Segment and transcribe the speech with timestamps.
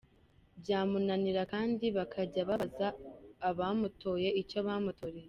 [0.61, 2.87] Byamunanira kandi bakajya babaza
[3.49, 5.19] abamutoye icyo bamutoreye.